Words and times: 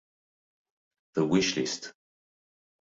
The 1.13 1.23
Wish 1.27 1.57
List 1.57 1.93